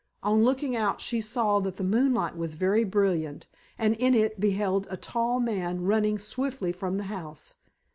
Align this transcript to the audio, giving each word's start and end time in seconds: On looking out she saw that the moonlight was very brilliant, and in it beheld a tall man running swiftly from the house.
On 0.23 0.43
looking 0.43 0.75
out 0.75 0.99
she 0.99 1.21
saw 1.21 1.59
that 1.59 1.75
the 1.77 1.83
moonlight 1.83 2.35
was 2.35 2.55
very 2.55 2.83
brilliant, 2.83 3.45
and 3.77 3.95
in 3.97 4.15
it 4.15 4.39
beheld 4.39 4.87
a 4.89 4.97
tall 4.97 5.39
man 5.39 5.83
running 5.83 6.17
swiftly 6.17 6.71
from 6.71 6.97
the 6.97 7.03
house. 7.03 7.53